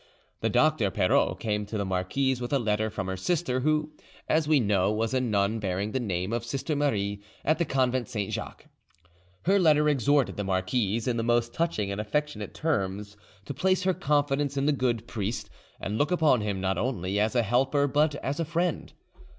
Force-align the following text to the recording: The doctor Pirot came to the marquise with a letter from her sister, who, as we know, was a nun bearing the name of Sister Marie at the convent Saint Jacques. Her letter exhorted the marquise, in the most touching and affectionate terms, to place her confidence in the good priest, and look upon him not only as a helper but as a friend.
The 0.39 0.49
doctor 0.49 0.89
Pirot 0.89 1.39
came 1.39 1.63
to 1.67 1.77
the 1.77 1.85
marquise 1.85 2.41
with 2.41 2.51
a 2.51 2.57
letter 2.57 2.89
from 2.89 3.05
her 3.05 3.15
sister, 3.15 3.59
who, 3.59 3.91
as 4.27 4.47
we 4.47 4.59
know, 4.59 4.91
was 4.91 5.13
a 5.13 5.21
nun 5.21 5.59
bearing 5.59 5.91
the 5.91 5.99
name 5.99 6.33
of 6.33 6.43
Sister 6.43 6.75
Marie 6.75 7.21
at 7.45 7.59
the 7.59 7.65
convent 7.65 8.07
Saint 8.09 8.33
Jacques. 8.33 8.65
Her 9.43 9.59
letter 9.59 9.87
exhorted 9.87 10.37
the 10.37 10.43
marquise, 10.43 11.07
in 11.07 11.17
the 11.17 11.23
most 11.23 11.53
touching 11.53 11.91
and 11.91 12.01
affectionate 12.01 12.55
terms, 12.55 13.15
to 13.45 13.53
place 13.53 13.83
her 13.83 13.93
confidence 13.93 14.57
in 14.57 14.65
the 14.65 14.71
good 14.71 15.05
priest, 15.05 15.51
and 15.79 15.99
look 15.99 16.09
upon 16.09 16.41
him 16.41 16.59
not 16.59 16.79
only 16.79 17.19
as 17.19 17.35
a 17.35 17.43
helper 17.43 17.85
but 17.85 18.15
as 18.25 18.39
a 18.39 18.43
friend. 18.45 18.93